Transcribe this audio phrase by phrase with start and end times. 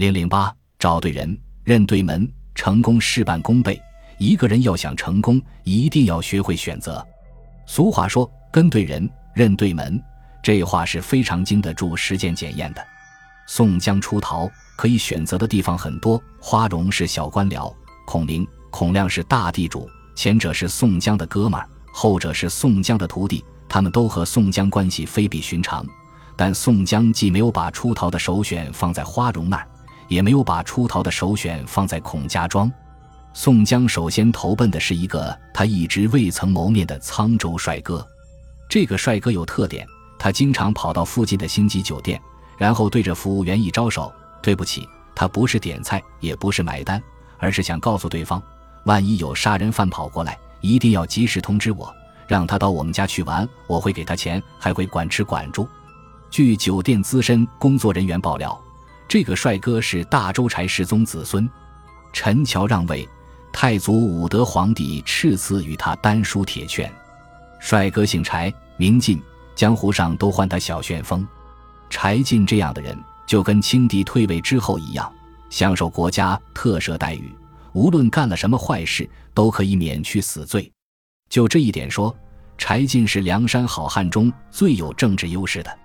[0.00, 3.78] 零零八，找对人，认对门，成功事半功倍。
[4.18, 7.06] 一个人要想成功，一定要学会选择。
[7.66, 10.02] 俗话说：“跟对人，认对门。”
[10.42, 12.82] 这话是非常经得住实践检验的。
[13.46, 16.18] 宋江出逃，可以选择的地方很多。
[16.40, 17.70] 花荣是小官僚，
[18.06, 19.86] 孔明、孔亮是大地主。
[20.16, 23.44] 前者是宋江的哥们儿，后者是宋江的徒弟。
[23.68, 25.84] 他们都和宋江关系非比寻常。
[26.38, 29.68] 但宋江既没有把出逃的首选放在花荣那儿，
[30.10, 32.70] 也没有把出逃的首选放在孔家庄。
[33.32, 38.06] 宋江首先投奔的是一个他一直未曾谋面的沧州帅哥。
[38.68, 39.86] 这个帅哥有特点。
[40.22, 42.20] 他经常跑到附近的星级酒店，
[42.58, 47.02] 然后对着服务员一招手：“对不起，他不是点菜，也不是买单，
[47.38, 48.42] 而是想告诉对方，
[48.84, 51.90] 万一有杀人犯跑过来，一定要及时通知我，
[52.28, 55.66] 让他到我们家去玩，我会给他钱，还会管吃管住。”
[56.30, 58.62] 据酒店资深工作人员爆料，
[59.10, 61.50] 这个帅哥是大周柴世宗子孙，
[62.12, 63.08] 陈桥让位，
[63.52, 66.88] 太祖武德皇帝敕赐与他丹书铁券。
[67.58, 69.20] 帅哥姓柴，名进。
[69.56, 71.26] 江湖上都唤他小旋风，
[71.90, 75.12] 柴进这样的人就跟清帝退位之后一样，
[75.50, 77.34] 享受国家特赦待遇，
[77.72, 80.70] 无论干了什么坏事都可以免去死罪。
[81.28, 82.16] 就这一点说，
[82.56, 85.78] 柴进是梁山好汉中最有政治优势的。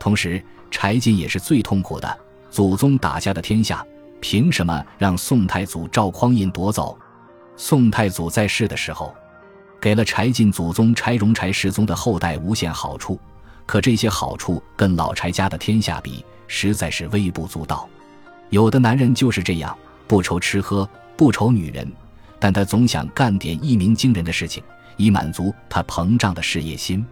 [0.00, 2.18] 同时，柴进也是最痛苦的。
[2.52, 3.82] 祖宗打下的天下，
[4.20, 6.98] 凭什么让宋太祖赵匡胤夺走？
[7.56, 9.14] 宋太祖在世的时候。
[9.80, 13.18] 给了柴进祖宗柴荣柴世宗的后代无限好处，
[13.64, 17.88] 可这些好处跟老柴家的天下比，实在是微不足道。
[18.50, 19.74] 有的男人就是这样，
[20.06, 20.86] 不愁吃喝，
[21.16, 21.90] 不愁女人，
[22.38, 24.62] 但他总想干点一鸣惊人的事情，
[24.98, 27.04] 以满足他膨胀的事业心。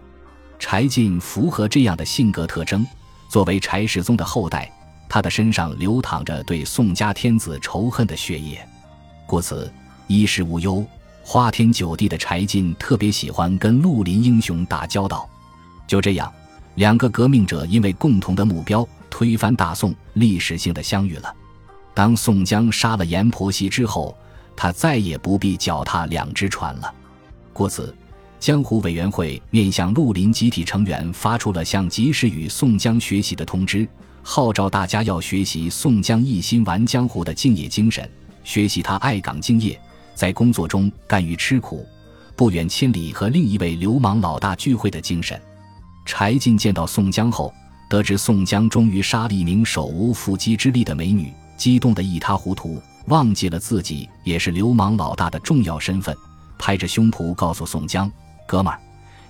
[0.59, 2.85] 柴进符合这样的性格特征。
[3.27, 4.71] 作为柴世宗的后代，
[5.13, 8.65] 他的身上流淌着对宋家天子仇恨的血液，
[9.27, 9.69] 故此
[10.07, 10.85] 衣食无忧。
[11.21, 15.29] 花天酒地的柴进特别喜欢跟绿林英雄打交道，
[15.85, 16.31] 就这样，
[16.75, 21.35] 两个革命者因为共同的目标推翻大宋，历史性的相遇了。
[21.93, 24.15] 当宋江杀了阎婆惜之后，
[24.55, 26.93] 他再也不必脚踏两只船了。
[27.51, 27.93] 故此，
[28.39, 33.85] 江湖委员会面向绿林集体成员发出了向及时与宋江学习的通知，
[34.23, 38.09] 号召大家要学习宋江一心玩江湖的敬业精神，
[38.43, 39.79] 学习他爱岗敬业。
[40.13, 41.85] 在工作中甘于吃苦，
[42.35, 45.39] 不远千里和另一位流氓老大聚会的精神。
[46.05, 47.51] 柴进见到宋江后，
[47.89, 56.15] 得知宋江终于杀了一名手无缚鸡之力的美女，激动得一塌糊涂，忘记了自己也是流氓老大的重要身份，
[56.59, 58.11] 拍着胸脯告诉宋江
[58.47, 58.79] ：“哥们儿，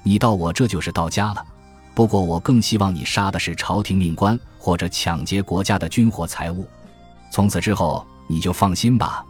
[0.04, 1.46] 你到我这就是到家了。
[1.94, 6.68] 不过我更希望你杀的是朝廷命官，或者抢劫国家的军火财物。
[7.32, 9.26] 从此之后，你就放心吧。”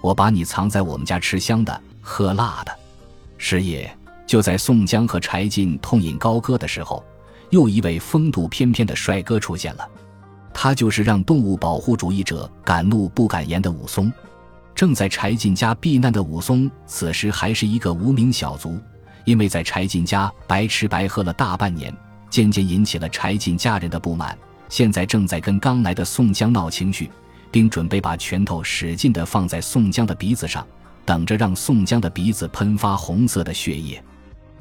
[0.00, 2.72] 我把你藏在我们家吃香的喝辣的。
[3.38, 3.92] 是夜，
[4.24, 7.04] 就在宋江和柴进痛饮高歌的时候，
[7.50, 9.88] 又一位风度翩翩的帅哥出现了。
[10.54, 14.12] 他就是让动物保护主义者敢怒不敢言的武松。
[14.76, 18.78] 正在柴进家避难的武松，此时还是一个无名小卒，
[19.24, 21.92] 因为在柴进家白吃白喝了大半年，
[22.30, 24.38] 渐渐引起了柴进家人的不满。
[24.68, 27.10] 现在正在跟刚来的宋江闹情绪。
[27.56, 30.66] 并准备把拳头使劲地放在宋江的鼻子上，
[31.06, 34.02] 等着让宋江的鼻子喷发红色的血液。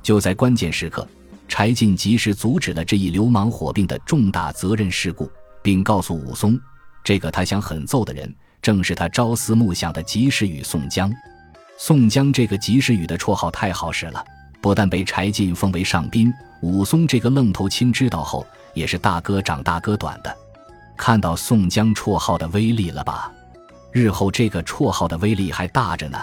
[0.02, 1.06] 就在关键时刻，
[1.48, 5.30] 柴进及时阻止了这一流氓火并的重大责任事故，
[5.62, 6.58] 并告诉武松，
[7.04, 11.12] 这个他想狠揍的人，正是他朝思暮想的及时雨宋江。
[11.78, 14.24] 宋江这个及时雨的绰号太好使了，
[14.62, 20.38] 不但被柴进封为上宾，武松这个愣头青知道后，也是大哥长大哥短的。
[20.96, 23.32] 看到宋江绰号的威力了吧？
[23.92, 26.20] 日后这个绰号的威力还大着呢。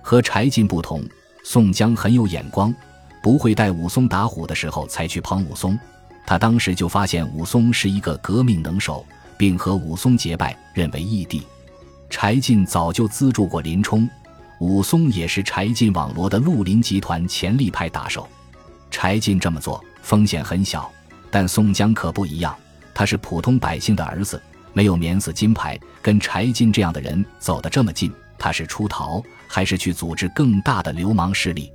[0.00, 1.02] 和柴进不同，
[1.42, 2.74] 宋江很有眼光，
[3.22, 5.78] 不会带武松打虎的时候才去捧武松。
[6.26, 9.04] 他当时就发现武松是一个革命能手，
[9.36, 11.42] 并和武松结拜，认为义弟。
[12.10, 14.08] 柴进早就资助过林冲，
[14.60, 18.26] 武松也是柴进网罗的绿林集团潜力派打手。
[18.90, 20.90] 柴进这么做风险很小，
[21.30, 22.54] 但宋江可不一样。
[22.94, 24.42] 他是普通百姓的儿子，
[24.72, 31.72] 没有免死金牌，跟柴进这样的人走得这么近，他是出逃还是去组织更大的流氓势力？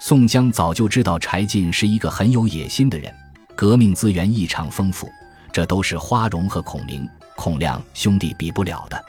[0.00, 3.14] 宋江早就知道柴进是一个很有野心的人，
[3.54, 5.08] 革命资源异常丰富，
[5.52, 9.04] 这都是花荣和孔明、孔亮兄弟比不了的。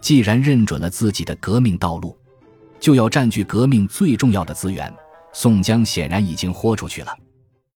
[0.00, 2.18] 既然认准了自己的革命道路，
[2.80, 4.92] 就要占据革命最重要的资源。
[5.32, 7.16] 宋江显然已经豁出去了。